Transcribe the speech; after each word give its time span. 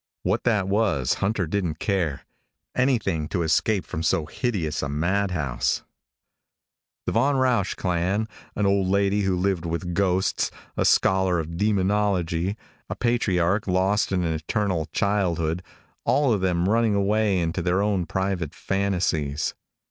What 0.23 0.45
that 0.45 0.67
was, 0.67 1.13
Hunter 1.21 1.45
didn't 1.45 1.77
care. 1.77 2.21
Anything 2.73 3.27
to 3.27 3.43
escape 3.43 3.85
from 3.85 4.01
so 4.01 4.25
hideous 4.25 4.81
a 4.81 4.89
madhouse. 4.89 5.83
The 7.05 7.11
Von 7.11 7.35
Rausch 7.35 7.75
clan: 7.75 8.27
an 8.55 8.65
old 8.65 8.87
lady 8.87 9.21
who 9.21 9.35
lived 9.35 9.63
with 9.63 9.93
ghosts; 9.93 10.49
a 10.75 10.85
scholar 10.85 11.37
of 11.39 11.55
demonology; 11.55 12.57
a 12.89 12.95
patriarch 12.95 13.67
lost 13.67 14.11
in 14.11 14.23
an 14.23 14.33
eternal 14.33 14.87
childhood. 14.91 15.61
All 16.03 16.33
of 16.33 16.41
them 16.41 16.67
running 16.67 16.95
away 16.95 17.37
into 17.39 17.61
their 17.61 17.83
own 17.83 18.07
private 18.07 18.55
fantasies. 18.55 19.53